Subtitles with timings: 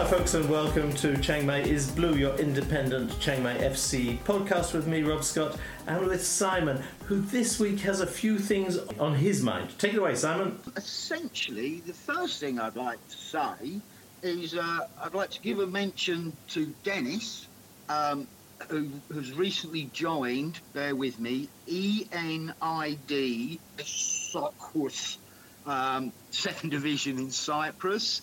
[0.00, 4.72] Hello, folks, and welcome to Chiang Mai is Blue, your independent Chiang Mai FC podcast
[4.72, 9.14] with me, Rob Scott, and with Simon, who this week has a few things on
[9.14, 9.78] his mind.
[9.78, 10.58] Take it away, Simon.
[10.74, 13.78] Essentially, the first thing I'd like to say
[14.22, 17.46] is uh, I'd like to give a mention to Dennis,
[17.90, 18.26] um,
[18.70, 25.18] who has recently joined, bear with me, ENAD Cyprus,
[25.66, 28.22] um, second division in Cyprus.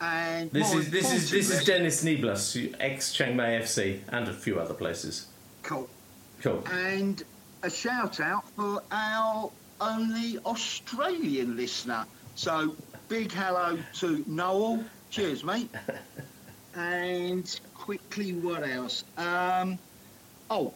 [0.00, 4.32] And This is this is this is Dennis Nieblas, ex Chiang Mai FC, and a
[4.32, 5.26] few other places.
[5.62, 5.88] Cool.
[6.40, 6.62] Cool.
[6.70, 7.22] And
[7.62, 12.04] a shout out for our only Australian listener.
[12.34, 12.76] So
[13.08, 14.84] big hello to Noel.
[15.10, 15.70] Cheers, mate.
[16.74, 19.04] and quickly, what else?
[19.16, 19.78] Um,
[20.50, 20.74] oh,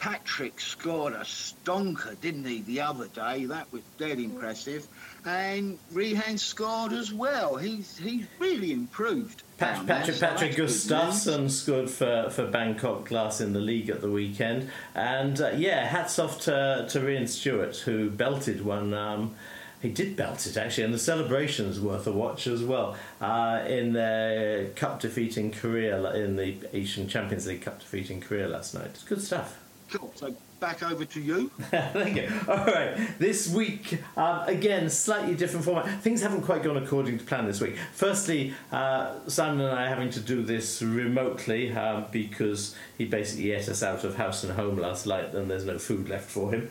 [0.00, 3.44] Patrick scored a stonker, didn't he, the other day?
[3.44, 4.88] That was dead impressive.
[5.26, 7.56] And Rehan scored as well.
[7.56, 9.42] He's he's really improved.
[9.58, 10.86] Pat, Patrick so Patrick good news.
[10.86, 15.86] Gustavsson scored for, for Bangkok Glass in the league at the weekend, and uh, yeah,
[15.86, 18.94] hats off to to Ryan Stewart who belted one.
[18.94, 19.34] Um,
[19.82, 22.96] he did belt it actually, and the celebrations worth a watch as well.
[23.20, 28.74] Uh, in their cup defeating Korea in the Asian Champions League cup defeating Korea last
[28.74, 28.86] night.
[28.86, 29.58] It's good stuff.
[29.92, 30.12] Cool.
[30.14, 31.48] So back over to you.
[31.70, 32.30] Thank you.
[32.46, 36.00] All right, this week, um, again, slightly different format.
[36.02, 37.76] Things haven't quite gone according to plan this week.
[37.92, 43.50] Firstly, uh, Simon and I are having to do this remotely um, because he basically
[43.52, 46.52] ate us out of house and home last night and there's no food left for
[46.52, 46.70] him.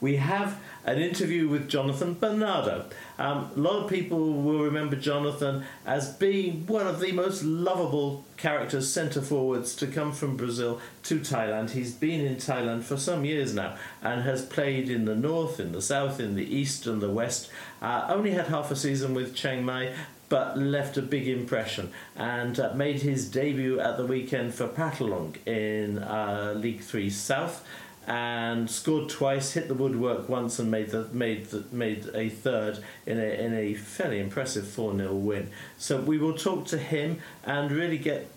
[0.00, 2.86] We have an interview with Jhonatan Bernardo.
[3.18, 8.24] Um, a lot of people will remember Jhonatan as being one of the most lovable
[8.38, 11.70] characters, centre forwards, to come from Brazil to Thailand.
[11.70, 15.72] He's been in Thailand for some years now and has played in the north, in
[15.72, 17.50] the south, in the east, and the west.
[17.82, 19.92] Uh, only had half a season with Chiang Mai,
[20.30, 25.36] but left a big impression and uh, made his debut at the weekend for Phatthalung
[25.46, 27.62] in uh, League Three South
[28.08, 32.78] and scored twice, hit the woodwork once, and made the made the, made a third
[33.04, 35.50] in a in a fairly impressive four 0 win.
[35.76, 38.30] So we will talk to him and really get.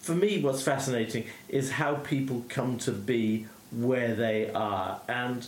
[0.00, 5.46] For me, what's fascinating is how people come to be where they are, and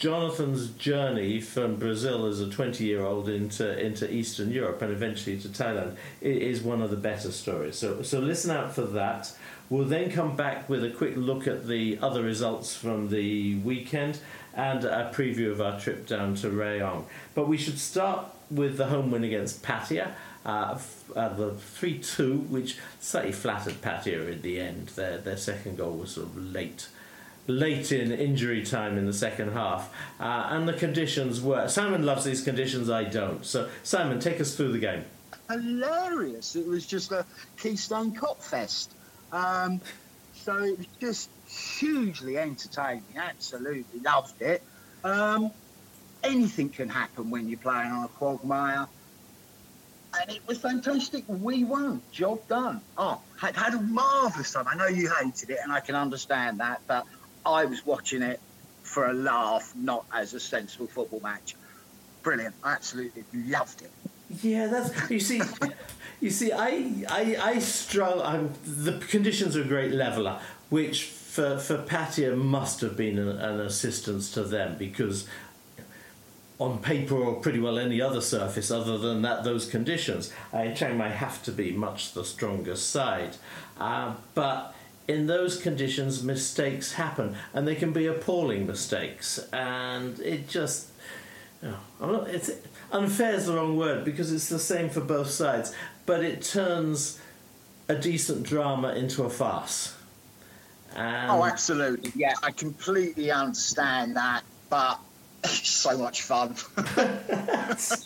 [0.00, 5.38] Jhonatan's journey from Brazil as a 20 year old into, into Eastern Europe and eventually
[5.38, 7.76] to Thailand is one of the better stories.
[7.76, 9.32] So, so listen out for that.
[9.72, 14.18] We'll then come back with a quick look at the other results from the weekend
[14.52, 17.06] and a preview of our trip down to Rayong.
[17.34, 20.12] But we should start with the home win against Pattaya.
[20.44, 20.78] Uh,
[21.16, 24.88] uh, the 3 2, which slightly flattered Pattaya in the end.
[24.88, 26.88] Their, their second goal was sort of late
[27.46, 29.90] late in injury time in the second half,
[30.20, 31.66] uh, and the conditions were.
[31.66, 33.42] Simon loves these conditions, I don't.
[33.42, 35.06] So, Simon, take us through the game.
[35.48, 36.56] hilarious.
[36.56, 37.24] It was just a
[37.56, 38.92] Keystone Cop Fest.
[39.32, 39.80] Um,
[40.34, 41.30] so it was just
[41.78, 43.04] hugely entertaining.
[43.16, 44.62] Absolutely loved it.
[45.02, 45.50] Um,
[46.22, 48.86] anything can happen when you're playing on a quagmire.
[50.20, 51.24] And it was fantastic.
[51.26, 52.02] We won.
[52.12, 52.82] Job done.
[52.98, 54.66] Oh, had, had a marvellous time.
[54.68, 57.06] I know you hated it, and I can understand that, but
[57.46, 58.38] I was watching it
[58.82, 61.56] for a laugh, not as a sensible football match.
[62.22, 62.54] Brilliant.
[62.62, 63.90] I absolutely loved it.
[64.42, 65.40] Yeah, that's you see.
[66.22, 68.22] You see, I I, I struggle.
[68.22, 70.38] I'm, the conditions are a great leveler,
[70.70, 75.26] which for for Pattaya must have been an, an assistance to them because
[76.60, 80.96] on paper or pretty well any other surface other than that those conditions, uh, Chiang
[80.96, 83.34] Mai have to be much the stronger side.
[83.80, 84.76] Uh, but
[85.08, 90.86] in those conditions, mistakes happen, and they can be appalling mistakes, and it just.
[91.60, 92.50] No, I'm not, it's
[92.90, 95.72] unfair is the wrong word because it's the same for both sides,
[96.06, 97.20] but it turns
[97.88, 99.94] a decent drama into a farce.
[100.94, 102.12] And Oh, absolutely.
[102.14, 104.98] Yeah, I completely understand that, but
[105.44, 106.54] it's so much fun.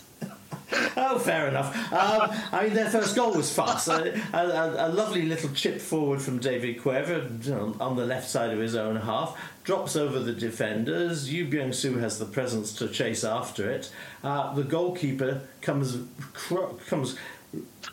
[0.96, 1.74] Oh, fair enough.
[1.92, 3.86] Um, I mean, their first goal was fast.
[3.88, 8.28] A, a, a lovely little chip forward from David Cueva you know, on the left
[8.28, 9.38] side of his own half.
[9.62, 11.32] Drops over the defenders.
[11.32, 13.90] Yu Byung Soo has the presence to chase after it.
[14.24, 15.98] Uh, the goalkeeper comes
[16.32, 17.16] cr- comes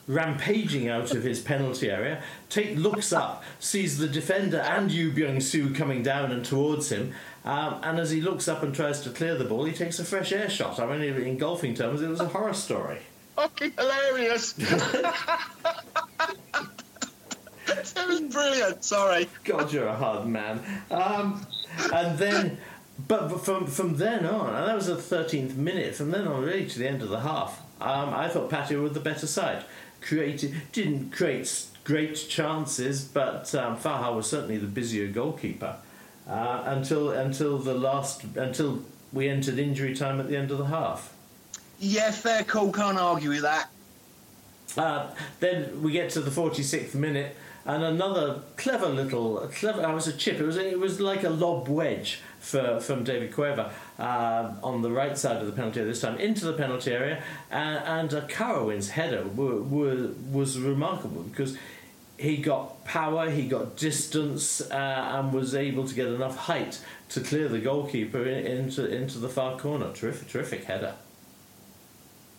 [0.08, 2.22] rampaging out of his penalty area.
[2.50, 7.14] Take looks up, sees the defender and Yu Byung Soo coming down and towards him.
[7.46, 10.06] Um, and as he looks up and tries to clear the ball, he takes a
[10.06, 10.80] fresh air shot.
[10.80, 13.00] I mean, in golfing terms, it was a horror story.
[13.36, 14.56] Fucking hilarious.
[17.68, 18.84] it was brilliant.
[18.84, 19.28] Sorry.
[19.44, 20.62] God, you're a hard man.
[20.92, 21.46] Um,
[21.92, 22.58] and then,
[23.08, 25.96] but, but from from then on, and that was the 13th minute.
[25.96, 28.90] From then on, really to the end of the half, um, I thought Pattaya were
[28.90, 29.66] the better side.
[30.02, 35.76] created, didn't create great chances, but um, Faja was certainly the busier goalkeeper
[36.28, 40.66] uh, until until the last until we entered injury time at the end of the
[40.66, 41.14] half.
[41.80, 42.72] Yeah, fair call.
[42.72, 43.70] Can't argue with that.
[44.78, 45.10] Uh,
[45.40, 47.36] then we get to the 46th minute,
[47.66, 49.86] and another clever little clever.
[49.86, 50.40] I was a chip.
[50.40, 54.92] It was it was like a lob wedge for from David Cueva uh, on the
[54.92, 58.28] right side of the penalty area this time into the penalty area, and, and uh,
[58.90, 61.58] header were, were, was remarkable because
[62.18, 67.22] he got power, he got distance, uh, and was able to get enough height to
[67.22, 69.92] clear the goalkeeper in, into into the far corner.
[69.94, 70.96] Terrific, terrific header.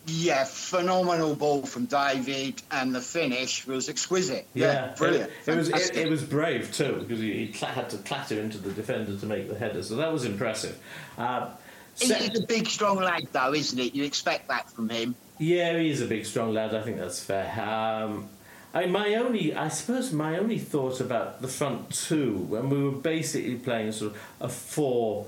[0.06, 4.46] Yeah, phenomenal ball from David, and the finish was exquisite.
[4.52, 5.30] Yeah, yeah brilliant.
[5.46, 8.58] It, it was it, it, was brave too because he, he had to clatter into
[8.58, 10.78] the defender to make the header, so that was impressive.
[11.16, 11.50] Uh,
[11.96, 13.94] He's a big, strong lad, though, isn't it?
[13.94, 15.14] You expect that from him.
[15.38, 16.74] Yeah, he is a big, strong lad.
[16.74, 17.48] I think that's fair.
[17.60, 18.28] Um,
[18.72, 22.90] I my only, I suppose, my only thought about the front two when we were
[22.90, 25.26] basically playing sort of a four,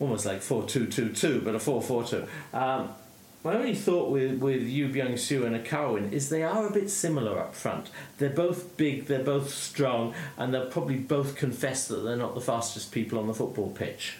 [0.00, 2.26] almost like four two two two, but a four four two.
[2.52, 2.88] Um,
[3.44, 6.90] my only thought with with Yu Byung Soo and a is they are a bit
[6.90, 7.90] similar up front.
[8.18, 12.40] They're both big, they're both strong, and they'll probably both confess that they're not the
[12.40, 14.18] fastest people on the football pitch.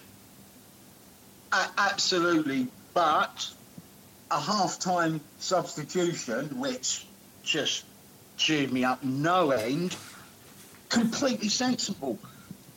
[1.53, 3.51] Uh, absolutely, but
[4.31, 7.07] a half-time substitution, which
[7.43, 7.85] just
[8.37, 9.95] cheered me up no end.
[10.89, 12.19] Completely sensible.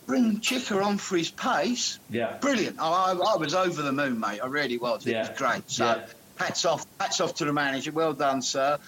[0.05, 1.99] Bring Chica on for his pace.
[2.09, 2.37] Yeah.
[2.37, 2.77] Brilliant.
[2.79, 4.39] I, I was over the moon, mate.
[4.43, 5.07] I really was.
[5.07, 5.29] It yeah.
[5.29, 5.69] was great.
[5.69, 6.05] So yeah.
[6.37, 7.91] Hats off, hats off to the manager.
[7.91, 8.79] Well done, sir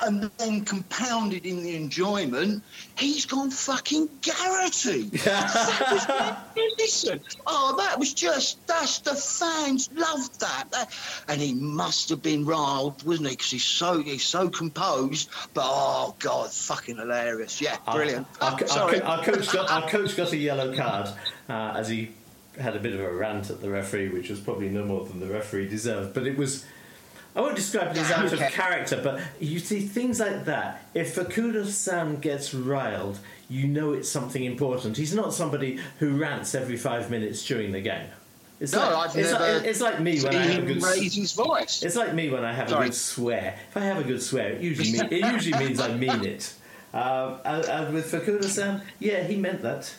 [0.00, 2.62] and then compounded in the enjoyment,
[2.96, 5.10] he's gone fucking Garrity.
[6.78, 10.70] Listen, oh, that was just, that's the fans loved that.
[10.70, 10.94] that.
[11.28, 13.34] And he must have been riled, wasn't he?
[13.34, 15.30] Because he's so, he's so composed.
[15.54, 17.60] But oh god, fucking hilarious.
[17.60, 18.26] Yeah, brilliant.
[18.66, 19.00] Sorry.
[19.00, 21.08] Our, coach got, our coach got a yellow card
[21.48, 22.10] uh, as he
[22.58, 25.20] had a bit of a rant at the referee, which was probably no more than
[25.20, 26.14] the referee deserved.
[26.14, 26.64] But it was
[27.36, 30.82] I won't describe it as out of character, but you see things like that.
[30.92, 34.96] If Facundo Sam gets riled, you know it's something important.
[34.96, 38.08] He's not somebody who rants every five minutes during the game.
[38.60, 40.82] It's no, like, I've it's never like, it's like me when I have a good
[40.82, 41.82] raise his voice.
[41.84, 42.86] It's like me when I have Sorry.
[42.86, 43.56] a good swear.
[43.68, 46.52] If I have a good swear, it usually mean, it usually means I mean it.
[46.92, 49.94] Um, and, and with Facundo Sam, yeah, he meant that.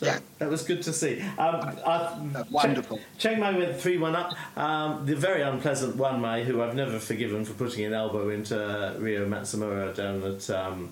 [0.00, 0.18] So yeah.
[0.38, 1.20] that was good to see.
[1.36, 3.00] Um, uh, Wonderful.
[3.18, 4.34] Chiang Mai went 3 1 up.
[4.56, 8.96] Um, the very unpleasant Wan Mai, who I've never forgiven for putting an elbow into
[8.98, 10.48] Rio Matsumura down at.
[10.48, 10.90] Um,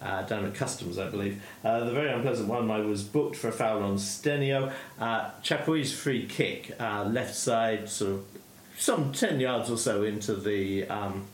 [0.00, 1.42] uh, down at Customs, I believe.
[1.64, 4.70] Uh, the very unpleasant one Mai was booked for a foul on Stenio.
[5.00, 8.24] Uh, Chapuis's free kick, uh, left side, sort of
[8.76, 11.24] some 10 yards or so into the um,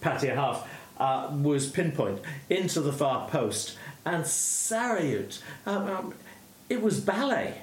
[0.00, 0.66] Pattaya half,
[0.98, 3.76] uh, was pinpoint into the far post.
[4.06, 6.14] And Sarayut, um, um,
[6.74, 7.54] it was ballet.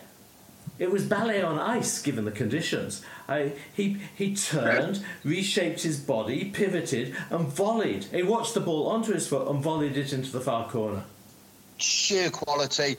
[0.79, 3.03] It was ballet on ice, given the conditions.
[3.27, 8.06] I, he, he turned, reshaped his body, pivoted, and volleyed.
[8.06, 11.03] He watched the ball onto his foot and volleyed it into the far corner.
[11.77, 12.95] Sheer quality.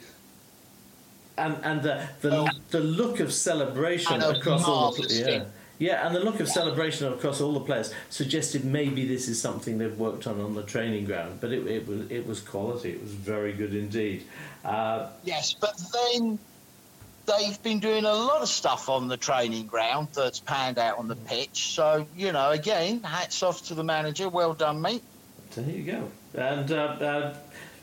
[1.38, 2.48] And, and the, the, oh.
[2.70, 5.44] the look of celebration across all the yeah.
[5.82, 9.78] Yeah, and the look of celebration across all the players suggested maybe this is something
[9.78, 11.38] they've worked on on the training ground.
[11.40, 12.92] But it, it was it was quality.
[12.92, 14.24] It was very good indeed.
[14.64, 16.38] Uh, yes, but then
[17.26, 21.08] they've been doing a lot of stuff on the training ground that's panned out on
[21.08, 21.74] the pitch.
[21.74, 24.28] So you know, again, hats off to the manager.
[24.28, 25.02] Well done, mate.
[25.56, 26.10] There you go.
[26.40, 27.36] And uh, uh,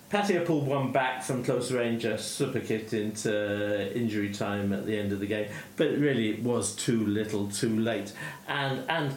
[0.10, 4.98] Pattaya pulled one back from close range, a super kit into injury time at the
[4.98, 8.12] end of the game, but really it was too little, too late,
[8.48, 9.14] and and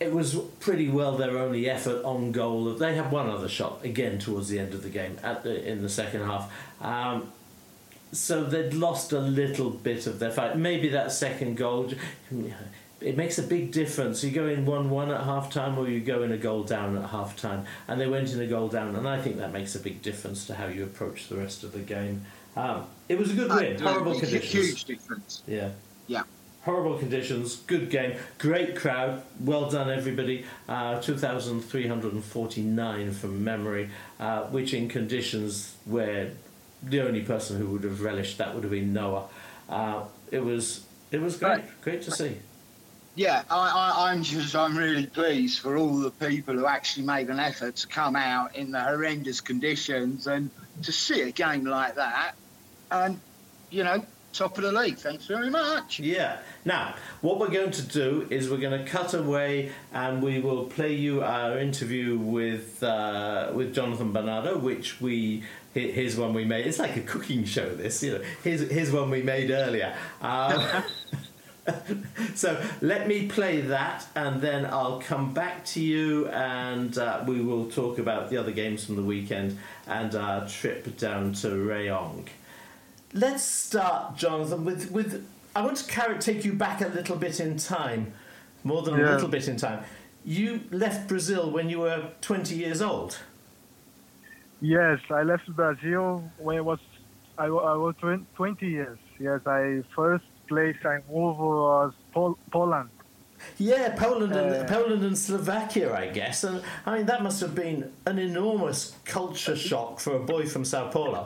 [0.00, 2.72] it was pretty well their only effort on goal.
[2.74, 5.82] They had one other shot again towards the end of the game at the, in
[5.82, 6.50] the second half.
[6.80, 7.30] Um,
[8.10, 10.56] so they'd lost a little bit of their fight.
[10.56, 11.92] Maybe that second goal
[13.00, 14.22] it makes a big difference.
[14.22, 16.98] You go in 1 1 at half time or you go in a goal down
[16.98, 17.64] at half time.
[17.88, 20.46] And they went in a goal down, and I think that makes a big difference
[20.46, 22.24] to how you approach the rest of the game.
[22.56, 23.80] Um, it was a good win.
[23.80, 24.52] Horrible conditions.
[24.52, 25.42] Huge difference.
[25.46, 25.70] Yeah.
[26.06, 26.24] Yeah.
[26.62, 30.44] Horrible conditions, good game, great crowd, well done everybody.
[30.68, 33.88] Uh, 2,349 from memory,
[34.18, 36.32] uh, which in conditions where
[36.82, 39.24] the only person who would have relished that would have been Noah.
[39.70, 42.36] Uh, it was it was great, great to see
[43.14, 47.40] yeah, I, am just I'm really pleased for all the people who actually made an
[47.40, 50.50] effort to come out in the horrendous conditions and
[50.82, 52.34] to see a game like that,
[52.90, 53.20] and
[53.70, 54.96] you know top of the league.
[54.96, 56.00] Thanks very much.
[56.00, 56.38] Yeah.
[56.64, 60.64] Now, what we're going to do is we're going to cut away and we will
[60.64, 66.66] play you our interview with uh, with Jhonatan Bernardo, which we here's one we made.
[66.66, 67.74] It's like a cooking show.
[67.74, 69.94] This, you know, here's here's one we made earlier.
[70.20, 70.62] Um,
[72.34, 77.40] so let me play that, and then I'll come back to you, and uh, we
[77.40, 82.26] will talk about the other games from the weekend and our trip down to Rayong.
[83.12, 85.26] Let's start, Jhonatan, with with.
[85.54, 88.12] I want to carry, take you back a little bit in time,
[88.62, 89.10] more than yeah.
[89.10, 89.82] a little bit in time.
[90.24, 93.18] You left Brazil when you were 20 years old.
[94.60, 96.78] Yes, I left Brazil when I was
[97.38, 97.94] I, I was
[98.36, 98.98] 20 years.
[99.18, 102.90] Yes, I first place I moved was Pol- Poland.
[103.56, 106.44] Yeah, Poland and uh, Poland and Slovakia, I guess.
[106.44, 107.78] And I mean that must have been
[108.10, 108.80] an enormous
[109.16, 111.22] culture shock for a boy from Sao Paulo.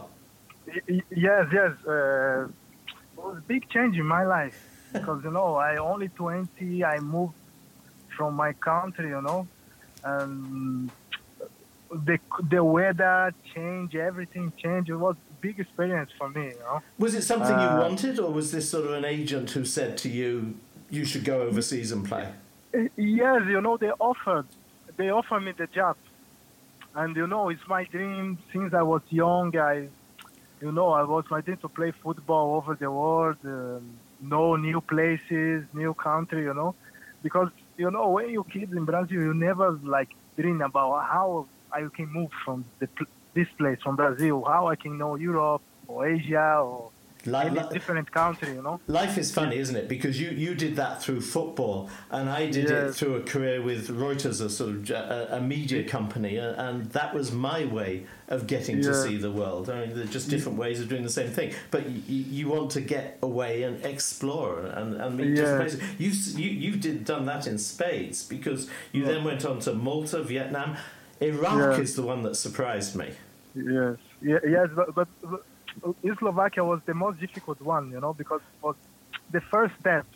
[1.26, 1.72] Yes, yes.
[1.86, 2.46] Uh,
[3.16, 4.58] it was a big change in my life
[4.92, 6.84] because you know I only 20.
[6.84, 7.34] I moved
[8.16, 9.40] from my country, you know,
[10.04, 10.90] and
[12.08, 12.16] the
[12.54, 14.88] the weather changed, everything changed.
[14.90, 16.78] It was big experience for me, you know.
[16.98, 19.92] Was it something uh, you wanted, or was this sort of an agent who said
[20.04, 20.30] to you,
[20.96, 22.26] "You should go overseas and play"?
[22.96, 24.46] Yes, you know they offered
[24.98, 25.96] they offered me the job,
[27.00, 29.48] and you know it's my dream since I was young.
[29.72, 29.74] I
[30.64, 33.82] you know, I was my dream to play football over the world, um,
[34.32, 36.74] know new places, new country, you know,
[37.22, 41.80] because you know when you kids in Brazil, you never like dream about how I
[41.96, 42.88] can move from the,
[43.34, 46.90] this place from Brazil, how I can know Europe or Asia or
[47.26, 48.80] Life, in a different country, you know.
[48.86, 49.88] Life is funny, isn't it?
[49.88, 52.90] Because you, you did that through football, and I did yes.
[52.90, 56.86] it through a career with Reuters, a sort of a, a media company, uh, and
[56.92, 58.88] that was my way of getting yeah.
[58.88, 59.70] to see the world.
[59.70, 62.70] I mean, they're just different ways of doing the same thing, but you, you want
[62.72, 65.80] to get away and explore and, and meet different places.
[65.98, 66.10] You,
[66.42, 69.12] you you did done that in spades because you yeah.
[69.12, 70.76] then went on to Malta, Vietnam.
[71.20, 73.12] Iraq is the one that surprised me.
[73.54, 75.08] Yes, yeah, yes, but, but
[76.18, 78.76] Slovakia was the most difficult one, you know, because it was
[79.30, 80.06] the first step.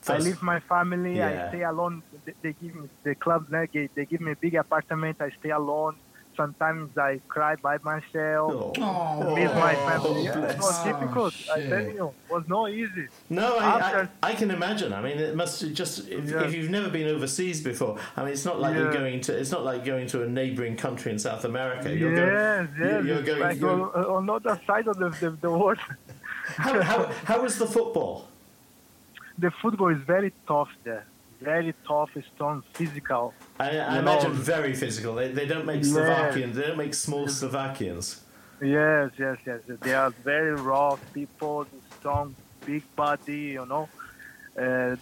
[0.00, 0.20] First.
[0.20, 1.16] I leave my family.
[1.16, 1.46] Yeah.
[1.46, 2.02] I stay alone.
[2.24, 3.46] They, they give me the club.
[3.48, 5.16] They, they give me a big apartment.
[5.20, 5.96] I stay alone.
[6.36, 8.74] Sometimes I cry by myself.
[8.78, 9.58] Oh, miss oh.
[9.58, 10.10] my family.
[10.10, 11.34] Oh, yeah, it was difficult.
[11.48, 13.06] Oh, I tell you, it was not easy.
[13.30, 14.92] No, I, After, I, I, can imagine.
[14.92, 16.44] I mean, it must just if, yeah.
[16.44, 17.98] if, you've never been overseas before.
[18.16, 18.82] I mean, it's not like yeah.
[18.82, 19.36] you're going to.
[19.36, 21.94] It's not like going to a neighbouring country in South America.
[21.94, 23.04] You're yes, going, yes.
[23.04, 25.78] You're, going like on, uh, on other side of the the, the world.
[26.56, 28.28] how, how how was the football?
[29.38, 31.06] The football is very tough there
[31.44, 33.34] very tough, strong, physical.
[33.60, 34.38] I, I imagine know.
[34.54, 35.14] very physical.
[35.14, 36.56] They, they don't make Slovakians.
[36.56, 36.56] Yes.
[36.56, 38.22] They don't make small Slovakians.
[38.60, 39.60] Yes, yes, yes.
[39.66, 41.66] They are very raw people,
[41.98, 42.34] strong,
[42.64, 43.56] big body.
[43.58, 43.88] You know,
[44.58, 44.96] uh,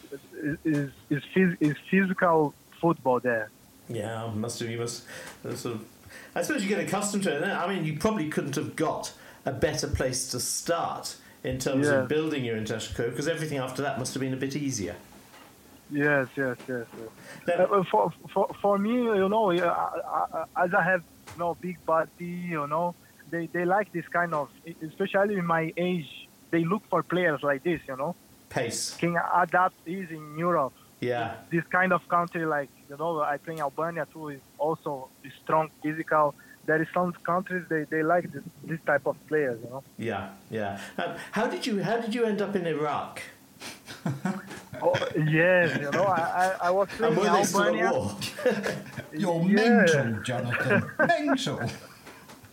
[0.64, 1.22] is is
[1.60, 3.50] is physical football there.
[3.88, 4.70] Yeah, must have.
[4.70, 5.04] You must
[5.42, 5.84] sort of.
[6.34, 7.42] I suppose you get accustomed to it.
[7.44, 9.12] I mean, you probably couldn't have got
[9.44, 13.82] a better place to start in terms of building your international career because everything after
[13.82, 14.96] that must have been a bit easier.
[15.92, 16.86] Yes, yes, yes.
[17.46, 17.60] yes.
[17.60, 21.02] Uh, for, for for me, you know, I, I, as I have
[21.34, 22.94] you know big body, you know,
[23.30, 24.48] they they like this kind of,
[24.82, 28.16] especially in my age, they look for players like this, you know.
[28.48, 28.96] Pace.
[28.96, 30.74] Can adapt easy in Europe.
[31.00, 31.34] Yeah.
[31.50, 35.08] This kind of country, like you know, I think Albania too is also
[35.42, 36.34] strong physical.
[36.64, 39.82] There is some countries they, they like this, this type of players, you know.
[39.98, 40.80] Yeah, yeah.
[40.96, 43.20] Um, how did you how did you end up in Iraq?
[44.82, 47.92] oh, yes, you know, I, I, I was playing in Albania.
[49.12, 49.84] You're yeah.
[49.86, 51.26] mental, Jhonatan.
[51.26, 51.60] mental.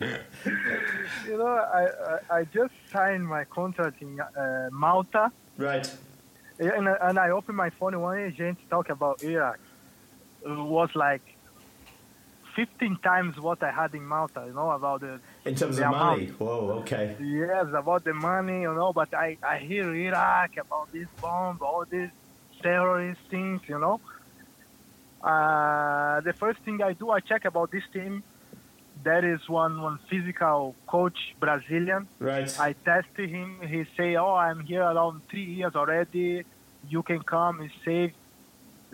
[0.00, 5.30] you know, I, I, I just signed my contract in uh, Malta.
[5.58, 5.90] Right.
[6.58, 9.58] And, and I opened my phone and one agent talk about Iraq.
[10.44, 11.22] It was like
[12.56, 15.20] 15 times what I had in Malta, you know, about the.
[15.44, 15.94] In terms of amount.
[15.94, 16.26] money?
[16.26, 17.16] Whoa, okay.
[17.20, 21.84] Yes, about the money, you know, but I, I hear Iraq about this bomb, all
[21.90, 22.10] these
[22.62, 24.00] terrorist things, you know.
[25.22, 28.22] Uh, the first thing I do, I check about this team.
[29.02, 32.06] There is one, one physical coach, Brazilian.
[32.18, 32.60] Right.
[32.60, 33.60] I tested him.
[33.66, 36.44] He say, oh, I'm here around three years already.
[36.88, 38.12] You can come, it's safe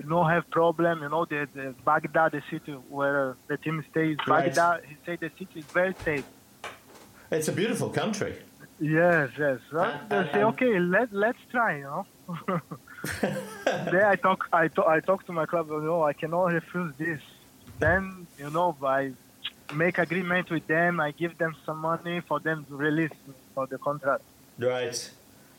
[0.04, 1.02] no have problem.
[1.02, 4.46] You know, the, the Baghdad, the city where the team stays, right.
[4.46, 6.24] Baghdad, he said the city is very safe.
[7.30, 8.36] It's a beautiful country.
[8.78, 9.58] Yes, yes.
[9.72, 11.78] Uh, they say, okay, let let's try.
[11.78, 12.06] You know.
[13.20, 15.68] then I talk, I talk, I talk to my club.
[15.70, 17.20] You know, I cannot refuse this.
[17.78, 19.12] Then you know, I
[19.74, 21.00] make agreement with them.
[21.00, 23.16] I give them some money for them to release
[23.54, 24.22] for the contract.
[24.58, 25.10] Right.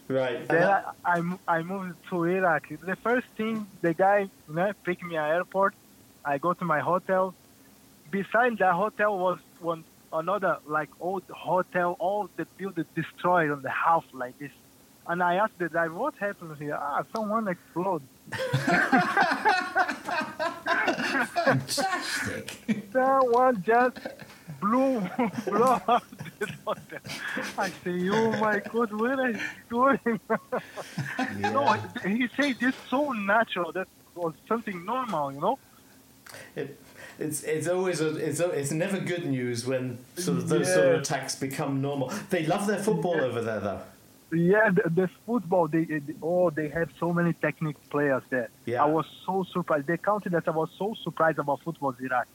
[0.07, 0.47] Right.
[0.47, 2.69] Then I, I, I moved to Iraq.
[2.69, 5.75] The first thing, the guy you know, picked me at airport.
[6.23, 7.33] I go to my hotel.
[8.09, 9.83] Beside that hotel was one
[10.13, 14.51] another like old hotel, all the building destroyed on the house like this.
[15.07, 16.77] And I asked the guy, what happened here?
[16.79, 18.07] Ah, someone exploded.
[21.47, 22.57] Fantastic.
[22.93, 23.99] Someone just
[24.59, 25.01] blew,
[25.45, 26.03] blew up
[26.39, 26.99] this hotel.
[27.57, 30.19] I say, oh my God, what are you doing?
[31.39, 31.73] No,
[32.05, 33.71] he said this so natural.
[33.71, 35.59] That was something normal, you know?
[36.55, 36.79] It,
[37.19, 40.87] it's it's always a, it's a, it's never good news when sort of those sort
[40.87, 42.11] of attacks become normal.
[42.29, 43.23] They love their football Yeah.
[43.23, 43.81] over there, though.
[44.31, 48.49] Yeah, the, the football, they, they oh, they have so many technical players there.
[48.65, 48.83] Yeah.
[48.83, 49.87] I was so surprised.
[49.87, 52.27] They counted that I was so surprised about football is Iraq.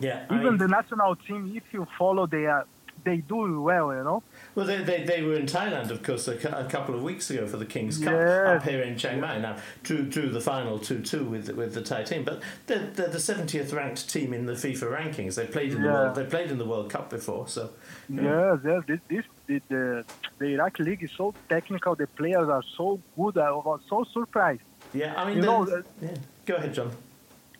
[0.00, 2.66] Yeah, I Even mean- the national team, if you follow, they are,
[3.04, 4.22] they do well, you know?
[4.54, 7.46] Well, they, they, they were in Thailand, of course, a, a couple of weeks ago
[7.46, 8.48] for the King's Cup Yes.
[8.56, 9.38] up here in Chiang Mai.
[9.38, 13.08] Now, drew, drew the final 2 2 with, with the Thai team, but they're, they're
[13.08, 15.34] the 70th ranked team in the FIFA rankings.
[15.34, 17.70] They played in the World, they played in the World Cup before, so.
[18.08, 18.58] you know.
[18.64, 19.00] Yes, yes.
[19.08, 20.04] This, this, the, the,
[20.38, 21.94] the Iraq league is so technical.
[21.94, 23.36] The players are so good.
[23.38, 24.62] I was so surprised.
[24.94, 26.14] Yeah, I mean, You know, uh, yeah.
[26.46, 26.90] go ahead, John.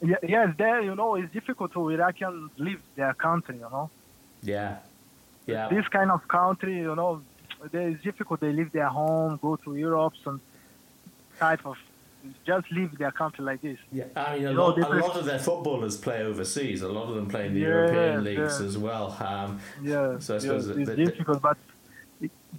[0.04, 3.90] Yeah, yes, there, you know, it's difficult to Iraqis leave their country, you know.
[4.42, 4.78] Yeah.
[5.46, 5.68] Yeah.
[5.68, 7.22] This kind of country, you know,
[7.72, 8.40] there is difficult.
[8.40, 10.42] They leave their home, go to Europe, some
[11.38, 11.76] type of,
[12.46, 13.78] just leave their country like this.
[13.92, 16.82] Yeah, I mean, a lot, a lot of their footballers play overseas.
[16.82, 18.66] A lot of them play in the Yeah, European leagues yeah.
[18.66, 19.16] as well.
[19.20, 21.56] Um, Yeah, So I suppose that- it's difficult, but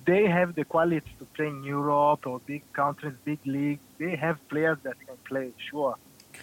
[0.05, 3.81] they have the quality to play in Europe or big countries, big leagues.
[3.99, 5.95] They have players that can play, sure.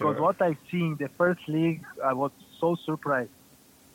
[0.03, 3.31] Because what I see in the first league, I was so surprised.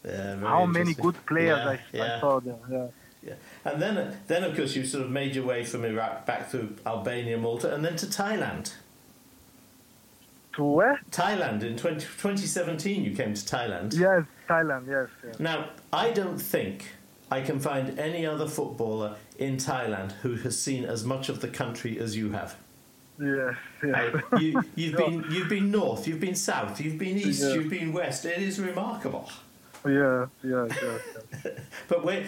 [0.05, 2.17] Yeah, How many good players Yeah, I, yeah.
[2.17, 2.55] I saw there.
[2.71, 2.87] Yeah.
[3.23, 3.33] Yeah.
[3.65, 6.75] And then, then of course, you sort of made your way from Iraq back through
[6.85, 8.73] Albania, Malta, and then to Thailand.
[10.55, 11.01] To where?
[11.11, 13.97] Thailand in 20, 2017, you came to Thailand.
[13.97, 14.87] Yes, Thailand.
[14.87, 15.09] Yes.
[15.25, 15.39] yes.
[15.39, 16.93] Now, I don't think
[17.29, 21.47] I can find any other footballer in Thailand who has seen as much of the
[21.47, 22.55] country as you have.
[23.19, 23.55] Yes.
[23.83, 27.53] I- you, you've been you've been north, you've been south, you've been east, Yeah.
[27.55, 28.25] you've been west.
[28.25, 29.29] It is remarkable.
[29.85, 30.25] yeah.
[30.43, 30.67] Yeah.
[30.81, 31.51] Yeah.
[31.87, 32.25] But where,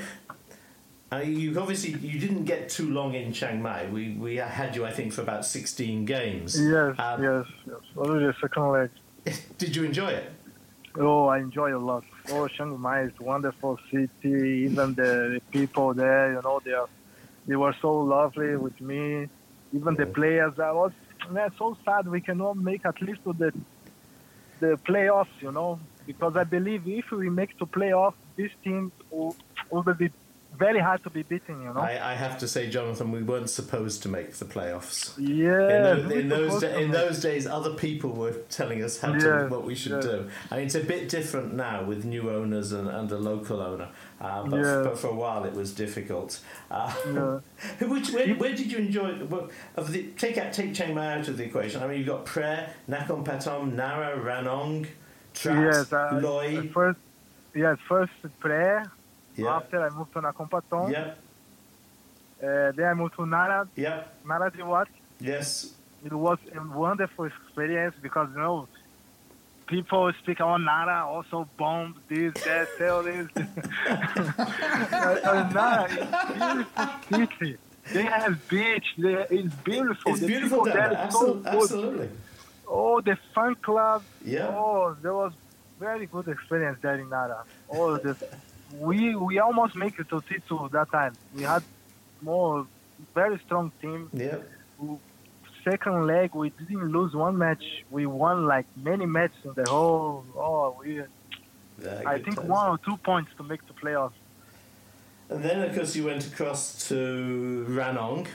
[1.12, 3.88] uh, you obviously you didn't get too long in Chiang Mai.
[3.91, 6.60] We we had you, I think, for about sixteen games.
[6.60, 6.95] Yes.
[6.99, 7.45] Um, yes.
[7.67, 7.82] Yes.
[7.97, 8.89] Only the second leg.
[9.58, 10.32] Did you enjoy it?
[10.95, 12.04] Oh, I enjoy a lot.
[12.32, 14.65] Oh, Chiang Mai is a wonderful city.
[14.67, 16.89] Even the people there, you know, they are,
[17.47, 19.28] they were so lovely with me.
[19.73, 20.91] Even the players, I was
[21.29, 23.53] man, so sad we cannot make at least to the
[24.60, 29.36] the playoffs, you know, because I believe if we make to playoffs, this team will,
[29.71, 30.12] will be
[30.59, 31.79] very hard to be beaten, you know.
[31.79, 35.13] I, I have to say, Jhonatan, we weren't supposed to make the playoffs.
[35.17, 39.13] yeah, in, those, in, those, da- in those days, other people were telling us how
[39.13, 40.03] to, Yes, what we should yes.
[40.03, 40.29] do.
[40.51, 43.87] I mean, it's a bit different now with new owners and, and a local owner,
[44.19, 44.81] uh, but, Yeah.
[44.83, 46.39] but for a while it was difficult.
[46.69, 47.39] Uh, Yeah.
[47.87, 49.23] which, where, where did you enjoy?
[49.25, 51.81] Well, of the, take out take Chiang Mai out of the equation.
[51.81, 54.87] I mean, you've got Phrae, Nakhon Pathom, Nara, Ranong,
[55.33, 56.71] Trat, Yes, I, Loei.
[56.73, 56.99] first,
[57.55, 58.85] yes, first Phrae.
[59.35, 59.55] Yeah.
[59.57, 60.91] After I moved to Nakhon Pathom.
[60.91, 61.17] Yep,
[62.41, 64.03] Uh, then I moved to Nara, Yeah.
[64.25, 64.87] Narathiwat.
[65.19, 65.73] yes.
[66.05, 68.67] It was a wonderful experience because you know
[69.67, 73.27] people speak on Nara, also bomb this, that, tell this.
[73.35, 73.43] uh,
[75.53, 75.97] Nara is
[77.09, 77.57] beautiful city.
[77.93, 78.85] They have beach.
[78.97, 80.11] They, it's beautiful.
[80.11, 81.43] It's the beautiful there is so Absolutely.
[81.43, 81.53] good.
[81.53, 82.09] absolutely.
[82.67, 84.03] Oh, the fun club.
[84.23, 84.47] Yeah.
[84.47, 85.33] Oh, there was
[85.79, 87.43] very good experience there in Nara.
[87.69, 88.15] Oh, the,
[88.77, 91.13] we we almost make it to T2 that time.
[91.36, 91.63] We had
[92.21, 92.67] more
[93.15, 94.10] very strong team.
[94.13, 94.38] Yeah.
[95.63, 97.63] Second leg, we didn't lose one match.
[97.91, 100.23] We won like many matches in the whole.
[100.36, 101.01] Oh, we
[101.84, 102.49] Yeah, I think times.
[102.49, 104.13] one or two points to make the playoffs.
[105.29, 108.27] And then, of course, you went across to Ranong,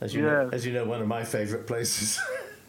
[0.00, 2.20] as you know, as you know, one of my favourite places.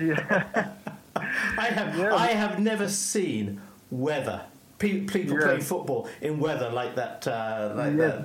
[0.00, 0.72] yeah,
[1.58, 2.14] I have Yeah.
[2.14, 4.42] I have never seen weather.
[4.78, 5.46] Pe- people Yeah.
[5.46, 8.24] playing football in weather like that, uh, like Yeah.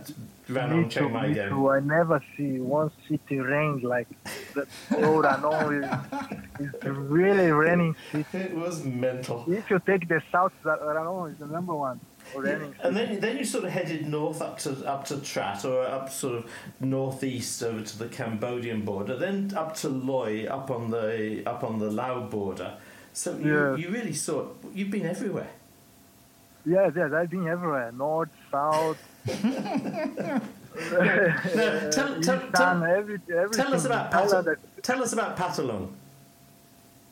[0.50, 1.50] that me too, me game.
[1.50, 1.70] too.
[1.70, 4.08] I never see one city rain like
[4.92, 5.86] I know is,
[6.82, 8.26] is really raining city.
[8.50, 9.46] It was mental.
[9.48, 12.00] If you take the south, Ranong is the number one
[12.36, 12.74] raining.
[12.84, 16.10] And then, then you sort of headed north up to up to Trat or up
[16.10, 16.46] sort of
[16.80, 21.78] northeast over to the Cambodian border, then up to Loei, up on the up on
[21.78, 22.74] the Lao border.
[23.14, 23.76] So you, Yeah.
[23.76, 25.50] you really saw you've been everywhere.
[26.70, 28.98] Yes, yes, I've been everywhere, north, south.
[29.26, 29.40] No,
[31.92, 33.66] tell, tell, done tell, every, everything.
[33.66, 35.90] tell us about in Thailand Pat- that- tell us about Phatthalung.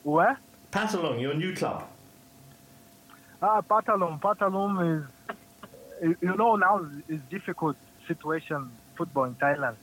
[0.04, 0.38] Where?
[0.72, 1.84] Phatthalung, your new club.
[3.42, 4.22] Ah, Phatthalung.
[4.22, 5.04] Patalum is,
[6.22, 7.76] you- know, now is difficult
[8.08, 9.76] situation football in Thailand.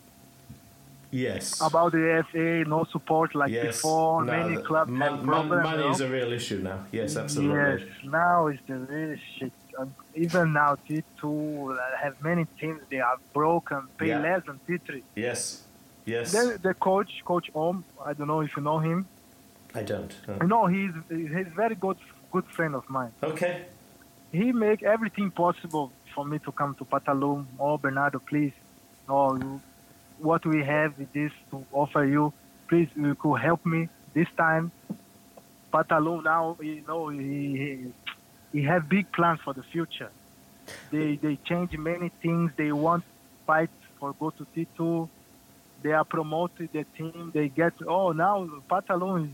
[1.10, 1.60] Yes.
[1.60, 3.76] About the FA, no support like yes.
[3.76, 4.24] before.
[4.24, 5.62] No, Many clubs mon- have mon- problems.
[5.64, 6.78] money you is a real issue now.
[6.92, 7.84] Yes, absolutely.
[7.84, 9.52] Yes, now it's the real shit.
[10.14, 12.80] Even now, T2 have many teams.
[12.90, 14.20] They are broken, pay Yeah.
[14.20, 15.02] less than T3.
[15.16, 15.62] Yes.
[16.06, 16.32] Yes.
[16.32, 19.06] Then the coach, Coach Om, I don't know if you know him.
[19.74, 20.12] I don't.
[20.28, 20.34] no.
[20.42, 21.96] You know, he's he's very good
[22.32, 23.12] good friend of mine.
[23.22, 23.64] Okay.
[24.32, 27.46] He make everything possible for me to come to Patalum.
[27.58, 28.52] Oh, Bernardo, please.
[29.08, 29.60] Oh, you-
[30.18, 32.32] what we have is this to offer you.
[32.68, 34.70] Please, you could help me this time.
[35.72, 37.18] Patalum now, you know, he,
[37.60, 37.92] he,
[38.54, 40.10] he have big plans for the future.
[40.92, 42.52] They they change many things.
[42.56, 43.04] They want
[43.46, 45.08] fight for go to T2.
[45.82, 47.32] They are promoted the team.
[47.34, 49.30] They get oh now Patalum is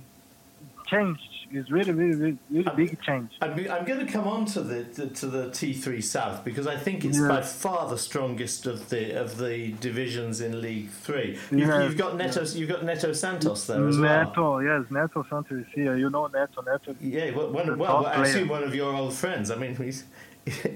[0.91, 1.23] changed.
[1.53, 3.31] It's really really really, really big change.
[3.43, 6.77] I'm, I'm going to come on to the to, to the T3 South because I
[6.77, 7.27] think it's Yeah.
[7.29, 11.39] by far the strongest of the of the divisions in League Three.
[11.51, 11.83] You've, Yeah.
[11.83, 14.25] you've got Neto, you've got Neto Santos there as well.
[14.29, 15.97] Neto, yes, Neto Santos is here.
[15.97, 16.95] You know Neto, Neto.
[17.01, 19.51] Yeah, well, one, well top actually one of your old friends.
[19.51, 20.05] I mean, he's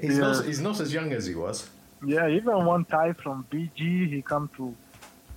[0.00, 1.70] he's not he's not as young as he was.
[2.04, 4.74] Yeah, even one Thai from BG, he come to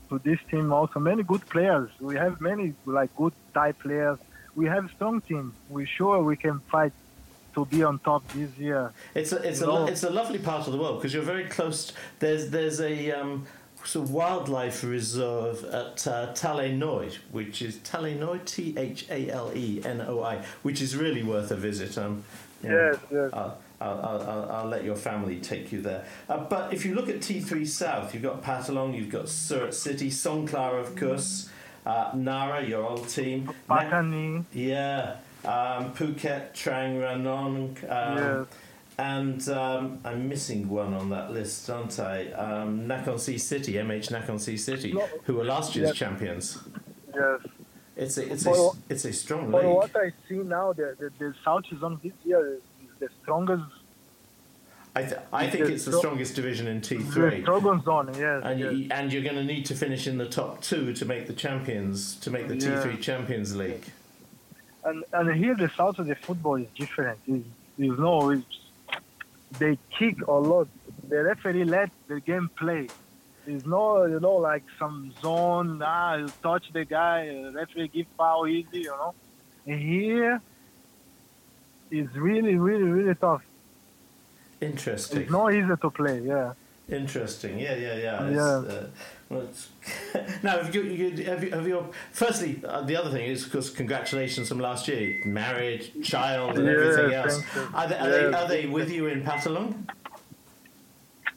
[0.09, 0.99] to this team also.
[0.99, 1.89] Many good players.
[1.99, 4.17] We have many like good Thai players.
[4.57, 5.53] We have a strong team.
[5.69, 6.91] We sure we can fight
[7.53, 8.91] to be on top this year.
[9.13, 11.93] It's a it's a it's a lovely part of the world because you're very close.
[12.17, 13.45] There's there's a um,
[13.83, 19.79] sort of wildlife reserve at uh, Thalenoi, which is Thalenoi T H A L E
[19.85, 21.95] N O I, which is really worth a visit.
[21.95, 22.23] Um,
[22.63, 23.29] know, Yes, yes.
[23.33, 26.03] I'll, I'll, I'll, I'll- let your family take you there.
[26.27, 30.09] Uh, but if you look at T3 South, you've got Phatthalung, you've got Surat City,
[30.09, 31.49] Songkhla, of course,
[31.87, 33.49] uh, Nara, your old team.
[33.69, 38.47] Pattani, yeah, um, Phuket, Trang Ranong, um, Yes.
[38.99, 42.17] and um, I'm missing one on that list, aren't I?
[42.31, 45.07] Um, Nakhon Si City, MH Nakhon Si City, No.
[45.25, 45.97] who were last year's Yes.
[45.97, 46.45] champions.
[47.15, 47.39] yes.
[47.95, 49.75] It's a it's a For- it's a strong For league.
[49.75, 52.61] what I see now, the the, the South Zone this year is
[52.99, 53.63] the strongest,
[54.97, 57.41] I th- I think it's the strongest division in T3.
[57.43, 58.07] strongest zone.
[58.17, 58.73] Yes, And, yes.
[58.73, 61.33] you, and you're going to need to finish in the top two to make the
[61.45, 62.81] champions to make the Yeah.
[62.83, 63.85] T3 Champions League.
[64.89, 67.19] and and here the south of the football is different.
[67.27, 67.43] Is
[67.77, 68.55] you know, it's,
[69.59, 70.67] they kick a lot.
[71.09, 72.83] The referee let the game play.
[73.45, 73.83] It's no,
[74.13, 75.69] you know, like some zone.
[75.85, 77.19] Ah, you touch the guy.
[77.29, 78.79] uh, Referee give foul easy.
[78.89, 79.13] You know,
[79.67, 80.41] and here
[81.99, 83.43] is really, really, really tough.
[84.61, 85.21] Interesting.
[85.21, 86.21] It's not easy to play.
[86.21, 86.53] Yeah.
[86.89, 87.59] Interesting.
[87.59, 88.29] Yeah, yeah, yeah.
[88.29, 88.41] Yeah.
[88.41, 88.85] Uh,
[89.29, 89.47] well,
[90.43, 93.69] now, have you, you, have you, have firstly, uh, the other thing is, of course,
[93.69, 95.21] congratulations from last year.
[95.25, 97.43] Married, child, and Yeah, everything else.
[97.73, 99.89] Are they, are, Yeah, they, are they with you in Phatthalung?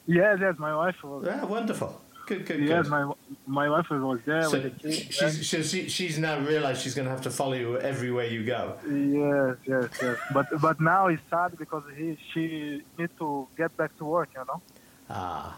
[0.07, 0.55] Yeah, yes.
[0.57, 1.25] My wife was.
[1.25, 2.00] Yeah, wonderful.
[2.27, 2.91] Good, good, Yes, good.
[2.91, 3.11] my
[3.47, 5.43] my wife was there so with the kids.
[5.45, 8.75] she's, she, she's now realised she's going to have to follow you everywhere you go.
[8.87, 10.17] Yes, yes, yes.
[10.33, 14.29] But but now it's sad because he she need to get back to work.
[14.35, 14.61] You know.
[15.09, 15.57] Ah,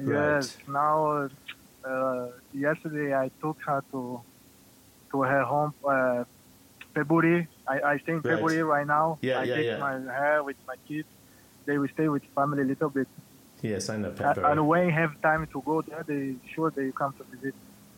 [0.00, 0.56] Yes.
[0.68, 1.28] Now,
[1.84, 4.20] uh, yesterday I took her to
[5.10, 6.24] to her home, uh,
[6.94, 7.48] February.
[7.66, 8.32] I I stay in Right.
[8.34, 9.18] February right now.
[9.22, 9.78] Yeah, I yeah, take yeah.
[9.86, 11.08] my her with my kids.
[11.66, 13.08] They will stay with family a little bit.
[13.62, 14.44] Yes, I know And, Pepper.
[14.46, 17.54] and when have time to go there, they sure they come to visit.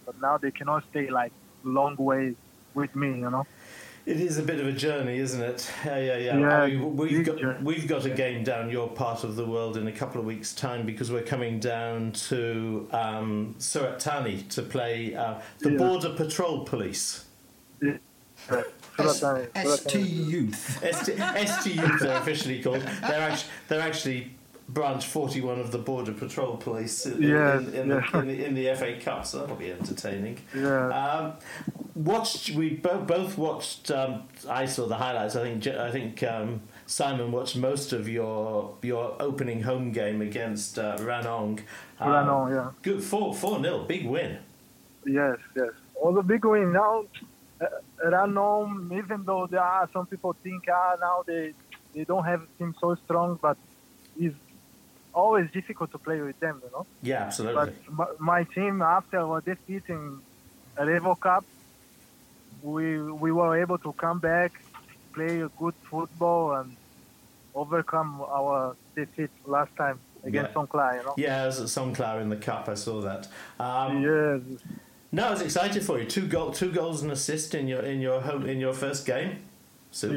[0.07, 1.33] But now they cannot stay like
[1.65, 2.35] long way
[2.75, 3.09] with me.
[3.09, 3.47] You know.
[4.07, 5.71] It is a bit of a journey, isn't it?
[5.85, 6.39] Yeah, yeah, yeah.
[6.39, 9.77] Yeah, I mean, we've got we've got a game down your part of the world
[9.77, 14.63] in a couple of weeks' time because we're coming down to um, Surat Thani to
[14.63, 15.77] play uh, the Yeah.
[15.79, 17.27] Border Patrol Police.
[17.83, 17.99] Yeah.
[18.49, 18.65] S-
[18.97, 20.05] Surat Thani, ST Surat Thani.
[20.09, 20.95] Youth.
[20.95, 22.81] ST, ST Youth, they're officially called.
[23.03, 24.33] They're actually they're actually
[24.73, 28.11] branch 41 of the Border Patrol Police in, Yes, in, in, yeah.
[28.13, 30.39] the, in, the, in the FA Cup, so that'll be entertaining.
[30.55, 30.89] Yeah.
[30.89, 31.33] Um,
[31.95, 33.91] watched we both both watched.
[33.91, 35.37] Um, I saw the highlights.
[35.37, 40.79] I think I think um, Simon watched most of your your opening home game against
[40.79, 41.61] uh, Ranong.
[41.99, 42.71] Um, Ranong, yeah.
[42.83, 44.39] Good four four nil, big win.
[45.07, 45.71] Yes, yes.
[46.01, 47.05] All the big win now.
[47.61, 47.67] Uh,
[48.07, 51.53] Ranom, even though there are some people think ah now they
[51.95, 53.59] they don't have a team so strong, but
[54.19, 54.35] it's
[55.15, 56.87] always difficult to play with them, you know.
[57.03, 57.73] Yeah, absolutely.
[57.87, 60.21] But my, my team after our defeat in
[60.77, 61.45] Revo Cup,
[62.63, 64.53] we we were able to come back,
[65.13, 66.77] play a good football, and
[67.55, 69.99] overcome our defeat last time.
[70.23, 70.55] against Yeah.
[70.55, 71.15] Songkhla, you know.
[71.17, 72.69] Yeah, I was at Songkhla in the cup.
[72.69, 73.29] I saw that.
[73.59, 74.41] Um, Yes,
[75.13, 76.05] No, I was excited for you.
[76.05, 79.31] Two goal, two goals and assist in your in your home in your first game.
[79.93, 80.15] Super.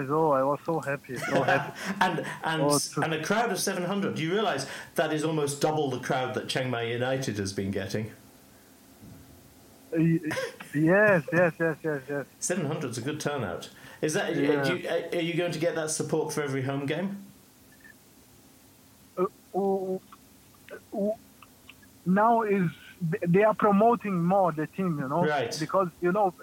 [0.00, 0.08] yes.
[0.10, 1.72] Oh, I was so happy, so happy.
[2.00, 4.14] and and Oh, and a crowd of 700.
[4.14, 7.70] Do you realise that is almost double the crowd that Chiang Mai United has been
[7.72, 8.12] getting?
[9.92, 12.26] Yes, yes, yes, yes, yes.
[12.38, 13.70] 700 is a good turnout.
[14.02, 14.36] Is that?
[14.36, 14.62] Yeah.
[14.62, 17.24] do you, are you going to get that support for every home game?
[19.18, 19.94] Uh, uh,
[20.96, 21.10] uh,
[22.06, 22.70] now is
[23.26, 25.56] they are promoting more the team, you know, Right.
[25.58, 26.34] because you know,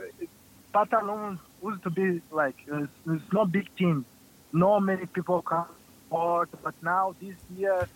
[0.74, 1.40] Patalon
[1.72, 4.06] used to be like it's not big team,
[4.54, 5.66] not many people come
[6.04, 7.88] support, but now this year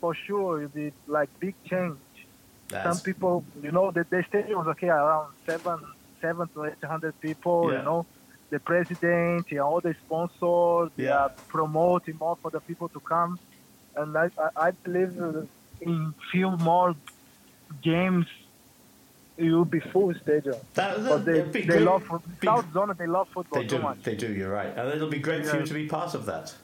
[0.00, 1.98] for sure it'll be like big change.
[2.70, 5.78] Some people, you know, the, the stadium was okay around seven,
[6.20, 7.70] seven to eight hundred people.
[7.72, 7.78] Yeah.
[7.78, 8.06] You know,
[8.50, 11.16] the president, and all the sponsors, they Yeah.
[11.24, 13.38] are promoting more for the people to come,
[13.96, 15.12] and I, I, I believe
[15.80, 16.94] in few more
[17.82, 18.26] games,
[19.40, 20.56] it will be full stadium.
[20.74, 22.94] that, But they, be they love foot- Be- South Zone.
[22.98, 23.82] They love football They so do.
[23.82, 24.02] much.
[24.02, 24.32] They do.
[24.32, 26.54] You're right, and it'll be great for you to be part of that.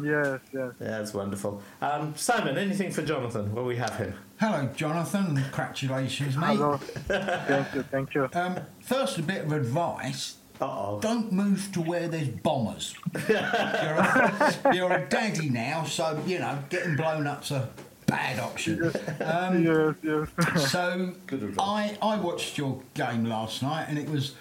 [0.00, 0.72] Yes, yes.
[0.80, 1.62] Yeah, that's wonderful.
[1.82, 3.50] Um, Simon, anything for Jhonatan?
[3.52, 4.14] Well, we have him.
[4.40, 5.34] Hello, Jhonatan.
[5.42, 6.56] Congratulations, mate.
[6.56, 6.78] Hello.
[6.78, 8.28] thank you, thank you.
[8.32, 10.36] Um, first, a bit of advice.
[10.60, 10.98] Uh oh.
[11.02, 12.94] Don't move to where there's bombers.
[13.28, 17.68] you're, a, you're a daddy now, so, you know, getting blown up's a
[18.16, 18.84] bad option.
[19.20, 20.70] Um, yes, yes.
[20.70, 21.12] so.
[21.58, 24.34] I, I watched your game last night and it was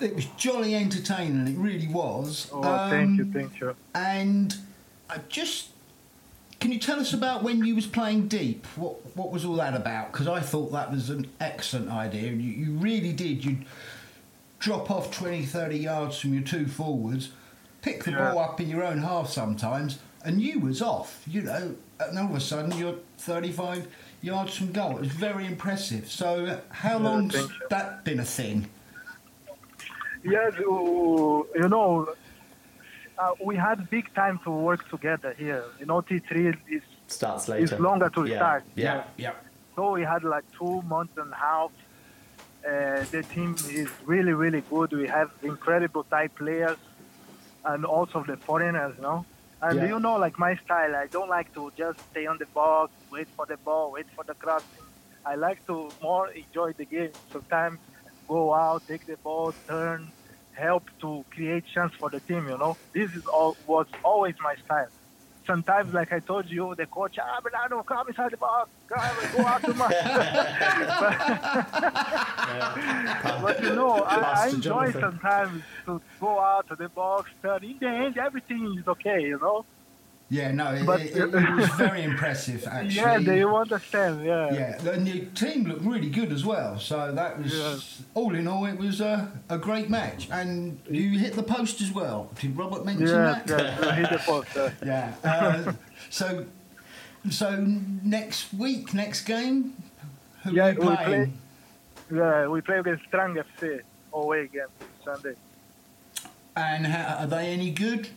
[0.00, 3.76] it was jolly entertaining it really was oh, thank you, Um, thank you.
[3.94, 4.56] and
[5.10, 5.68] I just
[6.58, 9.74] can you tell us about when you was playing deep what what was all that
[9.74, 13.58] about because I thought that was an excellent idea you, you really did you
[14.58, 17.30] drop off 20 30 yards from your two forwards
[17.82, 18.32] pick the Yeah.
[18.32, 21.74] ball up in your own half sometimes and you was off you know
[22.08, 23.86] and all of a sudden you're 35
[24.22, 27.66] yards from goal it was very impressive so how Yeah, long's thank you.
[27.70, 28.68] that been a thing
[30.22, 32.12] Yes, you you know,
[33.18, 35.64] uh, we had big time to work together here.
[35.78, 37.74] You know, T3 is Starts later.
[37.76, 38.36] is longer to yeah.
[38.36, 38.64] start.
[38.74, 39.04] Yeah.
[39.16, 39.32] yeah
[39.76, 41.70] So we had like two months and a half.
[42.62, 44.92] Uh, the team is really, really good.
[44.92, 46.76] We have incredible Thai players
[47.64, 49.24] and also the foreigners, you know.
[49.62, 49.86] And Yeah.
[49.86, 53.28] you know, like my style, I don't like to just stay on the box, wait
[53.36, 54.86] for the ball, wait for the crossing.
[55.24, 57.12] I like to more enjoy the game.
[57.32, 57.80] Sometimes
[58.28, 60.12] go out, take the ball, turn,
[60.52, 62.48] help to create chance for the team.
[62.48, 64.88] You know, this is all was always my style.
[65.46, 69.46] Sometimes, like I told you, the coach, ah, Bernardo, come inside the box, come, go
[69.46, 69.94] out too much.
[73.42, 77.64] but you know, I, I enjoy sometimes to go out to the box, turn.
[77.64, 79.22] In the end, everything is okay.
[79.22, 79.64] You know.
[80.32, 82.94] Yeah, no, it, But- it, it, it was very impressive actually.
[82.94, 84.24] Yeah, they understand.
[84.24, 84.52] Yeah.
[84.52, 86.78] Yeah, and your team looked really good as well.
[86.78, 88.02] So that was Yes.
[88.14, 90.28] all in all, it was a, a great match.
[90.30, 92.30] And you hit the post as well.
[92.40, 93.48] Did Robert mention Yes, that?
[93.58, 94.56] yes, uh, hit the post.
[94.56, 95.14] uh, Yeah.
[95.24, 95.72] Uh,
[96.10, 96.46] so,
[97.28, 97.56] so
[98.04, 99.74] next week, next game,
[100.44, 101.38] who Yeah, are you we playing?
[102.12, 103.80] Yeah, we play against Strang FC
[104.12, 104.66] away again
[105.04, 105.34] Sunday.
[106.56, 108.08] And how, are they any good?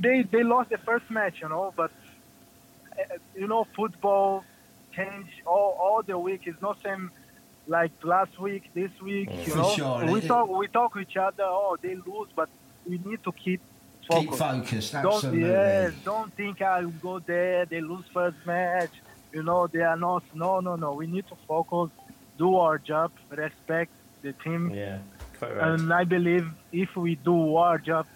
[0.00, 1.90] They they lost the first match, you know, but
[2.98, 3.02] uh,
[3.34, 4.44] you know football
[4.94, 6.42] change all, all the week.
[6.46, 7.10] It's not same
[7.66, 9.28] like last week, this week.
[9.30, 10.06] You For know, sure.
[10.12, 11.44] we talk we talk with each other.
[11.44, 12.48] Oh, they lose, but
[12.88, 13.60] we need to keep
[14.10, 14.92] Keep focused.
[14.92, 17.64] focused, Don't yes, don't think I'll go there.
[17.64, 18.90] They lose first match.
[19.32, 20.22] You know they are not.
[20.34, 20.92] No, no, no.
[20.92, 21.90] We need to focus,
[22.36, 23.90] do our job, respect
[24.22, 24.98] the team, Yeah.
[25.38, 25.68] Quite right.
[25.80, 28.06] and I believe if we do our job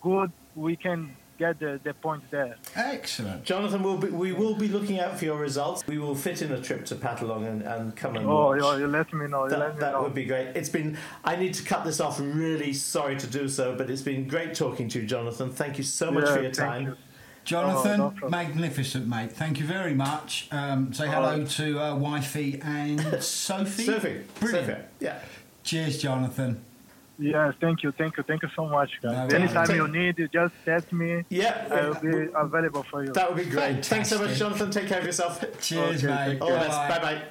[0.00, 2.56] good, we can get the, the point there.
[2.76, 3.44] Excellent.
[3.44, 5.86] Jhonatan, we'll be, we will be looking out for your results.
[5.86, 8.60] We will fit in a trip to Phatthalung and, and come and Oh, watch.
[8.60, 9.44] you, you let me know.
[9.44, 10.02] You let That, me that know.
[10.02, 10.48] would be great.
[10.54, 10.98] It's been.
[11.24, 12.20] I need to cut this off.
[12.20, 15.52] Really sorry to do so, but it's been great talking to you, Jhonatan.
[15.52, 16.82] Thank you so much Yeah, for your time.
[16.88, 16.96] you.
[17.46, 19.32] Jhonatan, Oh, no magnificent, mate.
[19.32, 20.46] Thank you very much.
[20.52, 23.84] Um, say hello to uh, wifey and Sophie.
[23.84, 24.66] Sophie, Brilliant.
[24.68, 25.20] Sophie, yeah.
[25.64, 26.58] Cheers, Jhonatan.
[27.20, 29.30] Yes, thank you, thank you, thank you so much, guys.
[29.30, 31.24] No, Anytime take- you need, you just text me.
[31.28, 33.12] Yeah, I will be available for you.
[33.12, 33.84] that would be great.
[33.84, 34.72] Thanks so much, Jhonatan.
[34.72, 35.44] Take care of yourself.
[35.60, 36.26] Cheers, Okay, mate.
[36.26, 36.60] thank All the you.
[36.60, 36.88] best.
[36.88, 37.22] Bye bye.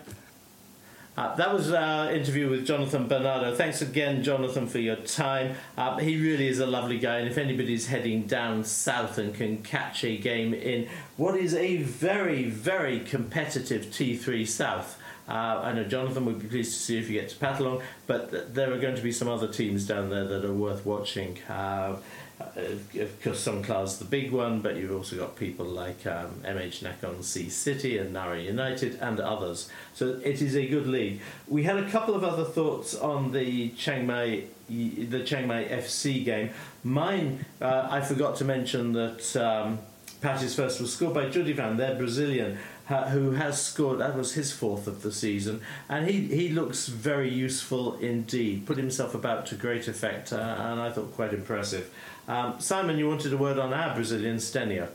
[1.18, 3.54] Uh, that was our interview with Jhonatan Bernardo.
[3.54, 5.56] Thanks again, Jhonatan, for your time.
[5.78, 9.58] Uh, he really is a lovely guy, and if anybody's heading down south and can
[9.64, 14.98] catch a game in what is a very, very competitive T3 South,
[15.30, 18.32] Uh, I know Jhonatan would be pleased to see if you get to Phatthalung, but
[18.32, 21.38] th- there are going to be some other teams down there that are worth watching.
[21.48, 21.98] Uh,
[22.40, 27.24] of course, Songkhla's the big one, but you've also got people like um, MH Nakhon
[27.24, 29.70] Si City and Nara United and others.
[29.94, 31.20] So it is a good league.
[31.48, 36.24] We had a couple of other thoughts on the Chiang Mai, the Chiang Mai FC
[36.24, 36.52] game.
[36.84, 39.80] Mine, uh, I forgot to mention that um,
[40.22, 42.58] Patty's first was scored by Judivan, their Brazilian,
[42.90, 44.00] who has scored.
[44.00, 48.66] That was his fourth of the season, and he, he looks very useful indeed.
[48.66, 51.94] Put himself about to great effect, uh, and I thought quite impressive.
[52.28, 54.88] Um, Simon, you wanted a word on our Brazilian Stenio.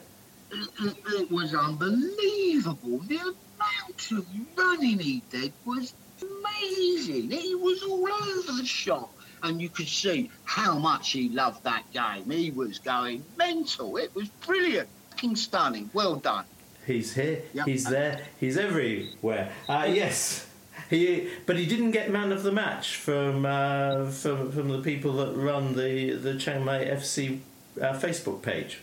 [0.52, 2.98] It, it was unbelievable.
[2.98, 4.26] The amount of
[4.56, 7.30] running he did was amazing.
[7.30, 9.12] He was all over the shop.
[9.42, 12.30] And you could see how much he loved that game.
[12.30, 13.98] He was going mental.
[13.98, 14.88] It was brilliant.
[15.10, 15.90] Fucking stunning.
[15.92, 16.46] Well done.
[16.86, 17.42] He's here.
[17.52, 17.66] Yep.
[17.66, 18.20] He's there.
[18.38, 19.50] He's everywhere.
[19.68, 20.46] Uh, yes,
[20.90, 21.28] he.
[21.46, 25.34] But he didn't get man of the match from uh, from from the people that
[25.34, 27.40] run the the Chiang Mai FC
[27.80, 28.80] uh, Facebook page,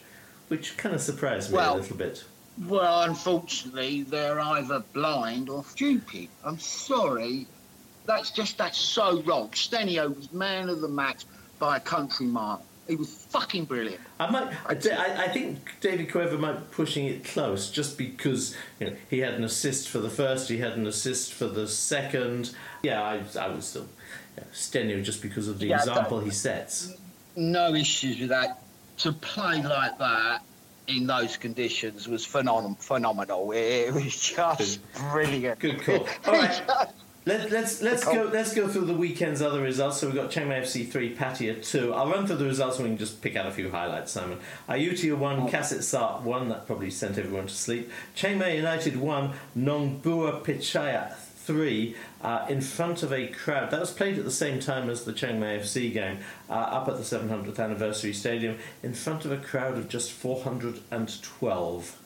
[0.48, 2.24] which kind of surprised me a little bit.
[2.68, 6.28] Well, unfortunately, they're either blind or stupid.
[6.44, 7.48] I'm sorry.
[8.06, 9.50] That's just, that's so wrong.
[9.50, 11.26] Stenio was man of the match
[11.60, 12.64] by a country mile.
[12.92, 14.02] He was fucking brilliant.
[14.20, 14.48] I might.
[14.68, 18.96] I, I I think David Cueva might be pushing it close, just because you know
[19.10, 22.54] he had an assist for the first, he had an assist for the second.
[22.84, 23.88] Yeah, I I would still
[24.38, 26.94] yeah, Stenio just because of the Yeah, example he sets.
[27.38, 28.62] no issues with that.
[28.98, 30.44] To play like that
[30.88, 33.54] in those conditions was phenom- phenomenal.
[33.54, 34.80] It was just
[35.14, 35.60] brilliant.
[35.60, 36.06] Good call.
[36.28, 36.62] All right.
[37.24, 39.98] Let, let's let's go let's go through the weekend's other results.
[40.00, 41.94] So we've got Chiang Mai FC three, Pattaya two.
[41.94, 44.12] I'll run through the results and we can just pick out a few highlights.
[44.12, 46.50] Simon, Ayutthaya one, Kasetsart one.
[46.50, 47.92] That probably sent everyone to sleep.
[48.16, 51.96] Chiang Mai United one, Nongbua Pitchaya three.
[52.24, 55.14] Uh, in front of a crowd that was played at the same time as the
[55.14, 56.18] Chiang Mai FC game,
[56.50, 61.98] uh, up at the 700th anniversary stadium, in front of a crowd of just 412.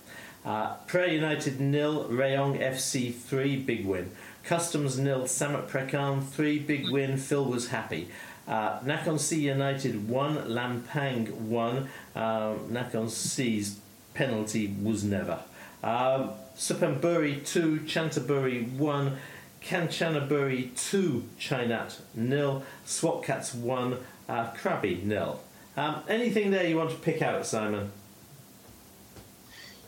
[0.45, 4.12] Uh, Phrae United nil, Rayong FC three, big win.
[4.45, 7.17] Customs nil, Samut Prakan three, big win.
[7.17, 8.10] Phil was happy.
[8.47, 11.89] Uh, Nakhon Si United one, Lampang one.
[12.15, 13.79] Um, Nakhon Si's
[14.13, 15.39] penalty was never.
[15.84, 19.17] Um, two, Chanthaburi one.
[19.65, 23.97] Kanchanaburi 2, Chainat nil, Swatcats 1,
[24.29, 25.41] uh, Krabi nil.
[25.75, 27.91] Um, anything there you want to pick out, Simon?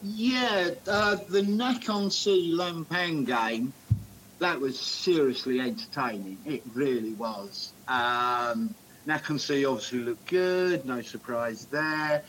[0.03, 3.71] Yeah, uh, the Nakhon C Lampang game,
[4.39, 6.37] that was seriously entertaining.
[6.45, 7.73] It really was.
[7.87, 8.73] Um,
[9.37, 12.23] C obviously looked good, no surprise there.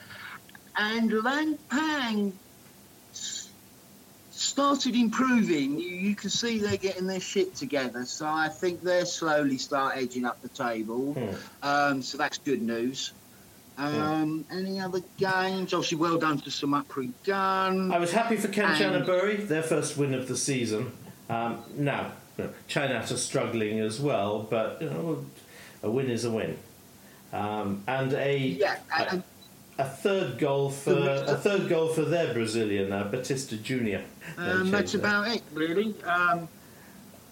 [0.76, 2.32] And Lang Pang
[4.30, 5.78] started improving.
[5.78, 8.04] You, you can see they're getting their shit together.
[8.04, 11.14] So I think they're slowly start edging up the table.
[11.14, 11.66] Hmm.
[11.66, 13.12] Um, so that's good news.
[13.76, 15.72] Um, Any other games?
[15.72, 17.92] Obviously, well done to Samut Prakan.
[17.92, 20.92] I was happy for Kanchanaburi, their first win of the season.
[21.28, 22.12] Um, now,
[22.68, 25.26] Chainat are struggling as well, but you know,
[25.82, 26.56] a win is a win.
[27.32, 29.22] Um, and a, Yeah, a,
[29.78, 34.02] a third goal for a third goal for their Brazilian uh, Batista Junior.
[34.38, 35.94] um, that's about it, really.
[36.04, 36.48] Um,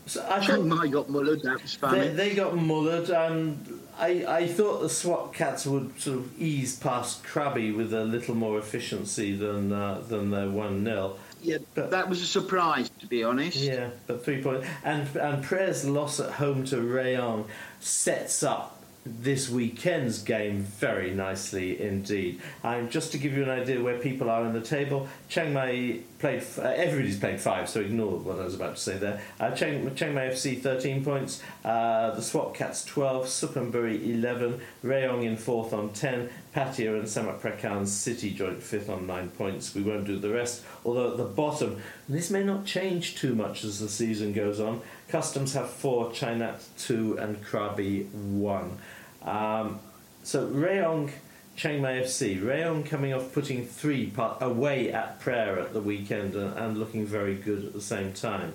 [0.07, 2.09] So I thought Mai got mullered, that was they, funny.
[2.09, 7.25] they got mullered, and I, I thought the SWAT cats would sort of ease past
[7.25, 12.09] Krabi with a little more efficiency than uh, than their one 0 yeah, but- that
[12.09, 13.57] was a surprise, to be honest.
[13.59, 14.67] Yeah, but three points.
[14.85, 17.47] And and Phrae's loss at home to Rayong
[17.81, 18.76] sets up
[19.07, 22.41] this weekend's game very nicely indeed.
[22.65, 26.01] Um, just to give you an idea where people are in the table, Chiang Mai
[26.19, 26.43] played.
[26.59, 29.21] Uh, everybody's played five, so ignore what I was about to say there.
[29.39, 31.43] Uh, Chiang, Chiang Mai FC thirteen points.
[31.65, 33.27] Uh, the SWAT Cats twelve.
[33.27, 34.61] Suphanburi eleven.
[34.85, 36.29] Rayong in fourth on ten.
[36.55, 39.75] Pattaya and Samut Prakan City joint fifth on nine points.
[39.75, 40.65] We won't do the rest.
[40.85, 44.81] Although at the bottom, this may not change too much as the season goes on.
[45.09, 48.79] Customs have four, Chainat two, and Krabi one.
[49.27, 49.81] Um,
[50.23, 51.11] so Rayong,
[51.57, 52.41] Chiang Mai FC.
[52.41, 57.05] Rayong coming off putting three part away at Phrae at the weekend and, and looking
[57.05, 58.55] very good at the same time.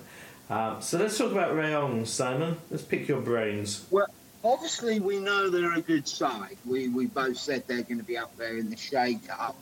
[0.50, 2.56] Um, so let's talk about Rayong, Simon.
[2.70, 3.86] Let's pick your brains.
[3.90, 4.06] Well,
[4.44, 6.56] obviously, we know they're a good side.
[6.66, 9.56] We, we both said they're going to be up there in the shake up.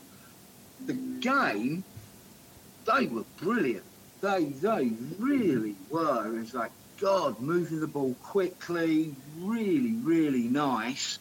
[0.87, 1.85] The game,
[2.87, 3.85] they were brilliant.
[4.21, 6.27] They, they really were.
[6.27, 11.19] It was like, God, moving the ball quickly, really, really nice.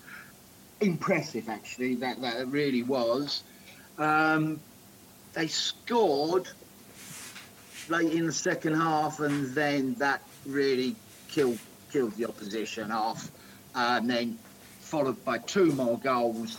[0.82, 3.44] Impressive, actually, that, that really was.
[3.98, 4.60] Um,
[5.34, 6.50] they scored
[7.88, 10.96] late in the second half, and then that really
[11.30, 11.60] killed
[11.92, 13.32] killed the opposition off,
[13.74, 14.38] and then
[14.82, 16.58] followed by two more goals,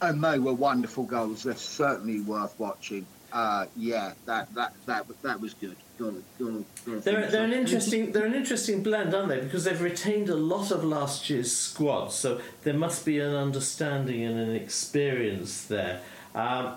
[0.00, 1.44] and they were wonderful goals.
[1.44, 3.06] They're certainly worth watching.
[3.32, 5.76] Uh, yeah, that that that that was good.
[5.96, 7.02] Good, good, good.
[7.02, 9.40] They're, they're an interesting they're an interesting blend, aren't they?
[9.40, 14.22] Because they've retained a lot of last year's squad, so there must be an understanding
[14.22, 16.00] and an experience there.
[16.34, 16.74] Um,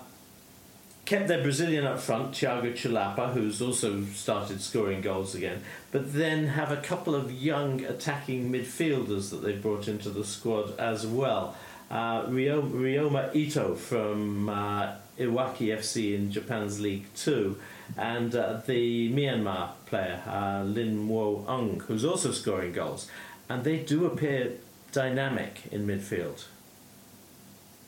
[1.05, 6.47] kept their Brazilian up front, Thiago Chulapa, who's also started scoring goals again, but then
[6.47, 11.55] have a couple of young attacking midfielders that they've brought into the squad as well.
[11.91, 17.57] Uh, Ryoma Ito from uh, Iwaki FC in Japan's League Two,
[17.97, 23.09] and uh, the Myanmar player uh, Lwin Moe Aung, who's also scoring goals,
[23.49, 24.53] and they do appear
[24.91, 26.45] dynamic in midfield.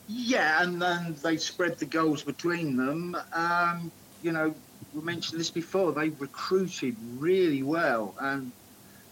[0.08, 3.16] Yeah, and then they spread the goals between them.
[3.34, 4.54] Um, you know,
[4.94, 5.92] we mentioned this before.
[5.92, 8.50] They recruited really well, and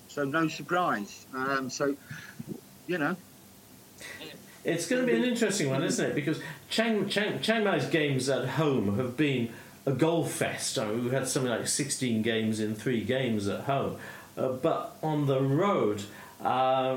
[0.08, 1.26] so no surprise.
[1.34, 1.94] Um, so,
[2.86, 3.14] you know,
[4.66, 6.14] it's going to be an interesting one, isn't it?
[6.14, 9.50] Because Chiang, Chiang, Chiang Mai's games at home have been
[9.86, 10.76] a goal fest.
[10.76, 13.96] I mean, we've had something like 16 games in three games at home.
[14.36, 16.02] Uh, but on the road,
[16.42, 16.96] uh,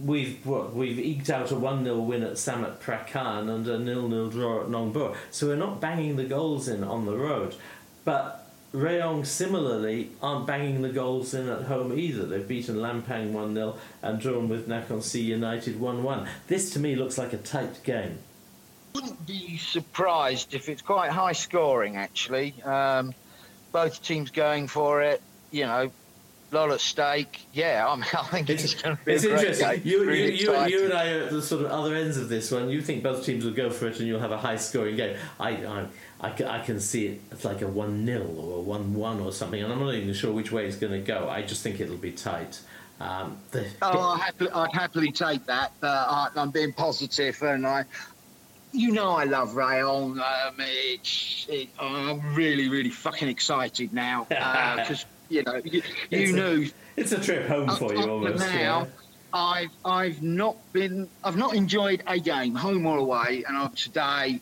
[0.00, 4.28] we've we've eked out a 1 0 win at Samut Prakan and a 0 0
[4.28, 5.16] draw at Nong Bua.
[5.30, 7.54] So we're not banging the goals in on the road.
[8.04, 8.39] But
[8.72, 12.24] Rayong similarly aren't banging the goals in at home either.
[12.24, 16.28] They've beaten Lampang 1 0 and drawn with Nakhon Si United 1 1.
[16.46, 18.18] This to me looks like a tight game.
[18.94, 22.54] Wouldn't be surprised if it's quite high scoring actually.
[22.62, 23.12] Um,
[23.72, 25.90] both teams going for it, you know,
[26.52, 27.46] lot at stake.
[27.52, 29.68] Yeah, I, mean, I think it's, it's going to be it's interesting.
[29.68, 29.82] game.
[29.84, 32.28] You, Really you, you, you and I are at the sort of other ends of
[32.28, 32.70] this one.
[32.70, 35.16] You think both teams will go for it and you'll have a high scoring game.
[35.38, 35.86] I, I,
[36.22, 39.20] I, can, I can see it as like a 1 0 or a 1 1
[39.20, 41.28] or something, and I'm not even sure which way it's going to go.
[41.28, 42.60] I just think it'll be tight.
[43.00, 47.66] Um, the, Oh, I'd happily, I'd happily take that, but I, I'm being positive, and
[47.66, 47.84] I,
[48.72, 50.20] you know, I love Rayong.
[50.20, 56.42] Um, it's, it, I'm really, really fucking excited now because you know, you, It's you
[56.42, 58.40] a- it's a trip home for you almost.
[58.40, 58.50] now.
[58.52, 58.86] yeah.
[59.32, 64.40] I've I've not been I've not enjoyed a game home or away, and I've today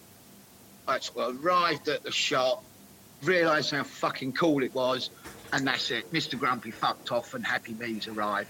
[0.88, 2.64] I arrived at the shop,
[3.22, 5.10] realised how fucking cool it was,
[5.52, 6.10] and that's it.
[6.12, 6.38] Mr.
[6.38, 8.48] Grumpy fucked off, and Happy Me's arrived.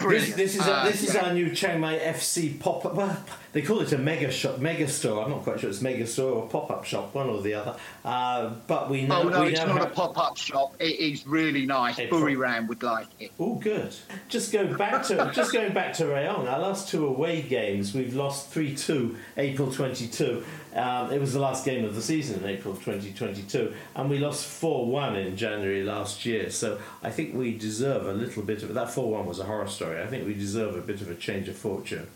[0.00, 0.36] This, Brilliant.
[0.36, 2.94] this is Uh, this is our new Chiang Mai FC pop up.
[2.94, 3.22] Well,
[3.52, 5.22] they call it a mega shop, mega store.
[5.22, 7.76] I'm not quite sure it's mega store or pop up shop, one or the other.
[8.02, 10.74] Uh, but we know Oh no, it's not a pop-up shop.
[10.80, 11.96] It is really nice.
[11.96, 12.38] Buri.
[12.38, 13.32] Ram would like it.
[13.38, 13.94] Oh, good.
[14.28, 16.50] Just going back to just going back to Rayong.
[16.50, 19.16] Our last two away games, we've lost three two.
[19.36, 20.44] April twenty two.
[20.74, 24.08] Um, it was the last game of the season in April twenty twenty two, and
[24.08, 26.50] we lost four one in January last year.
[26.50, 28.90] So I think we deserve a little bit of that.
[28.90, 30.00] Four one was a horror story.
[30.00, 32.06] I think we deserve a bit of a change of fortune.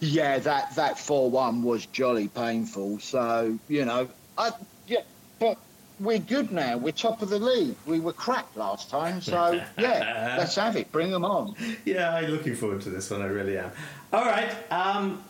[0.00, 2.98] Yeah, that that four-one was jolly painful.
[2.98, 4.50] So you know, I
[4.86, 5.02] yeah,
[5.38, 5.58] but
[6.00, 6.76] we're good now.
[6.76, 7.76] We're top of the league.
[7.86, 10.90] We were crap last time, so yeah, let's have it.
[10.90, 11.54] Bring them on.
[11.84, 13.22] Yeah, I'm looking forward to this one.
[13.22, 13.70] I really am.
[14.12, 14.50] All right.
[14.72, 15.22] Um,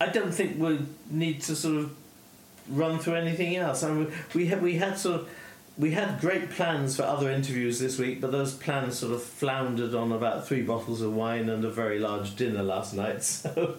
[0.00, 0.78] I don't think we
[1.10, 1.94] need to sort of
[2.68, 3.82] run through anything else.
[3.82, 5.28] I mean, we had we had sort of
[5.78, 9.94] we had great plans for other interviews this week, but those plans sort of floundered
[9.94, 13.22] on about three bottles of wine and a very large dinner last night.
[13.24, 13.76] So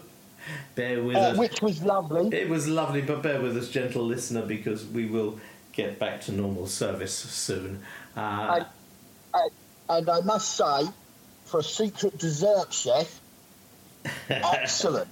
[0.74, 1.38] bear with Uh, us.
[1.38, 2.36] which was lovely.
[2.36, 5.40] It was lovely, but bear with us, gentle listener, because we will
[5.72, 7.84] get back to normal service soon.
[8.18, 8.66] Uh, I,
[9.36, 9.48] I,
[9.90, 10.88] and I must say,
[11.46, 13.21] for a secret dessert chef,
[14.30, 15.08] excellent.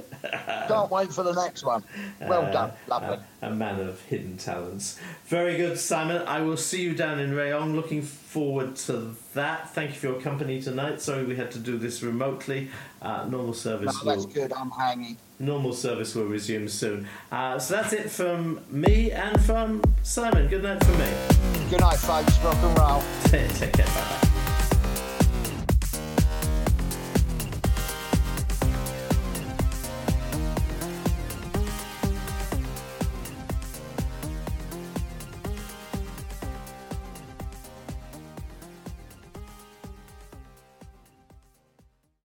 [0.67, 1.81] Can't wait for the next one.
[2.19, 3.19] Well done, lovely.
[3.41, 4.99] a, a man of hidden talents.
[5.27, 6.21] Very good, Simon.
[6.27, 7.73] I will see you down in Rayong.
[7.73, 9.69] Looking forward to that.
[9.73, 11.01] Thank you for your company tonight.
[11.01, 12.69] Sorry we had to do this remotely.
[13.01, 14.51] Uh, normal No, service that's will good.
[14.51, 15.15] I'm hanging.
[15.39, 17.07] normal service will resume soon.
[17.31, 20.47] Uh, so that's it from me and from Simon.
[20.49, 21.69] Good night from me.
[21.69, 22.37] Good night, folks.
[22.43, 23.03] Rock and roll.
[23.25, 23.85] Take care.
[23.85, 24.28] Bye bye.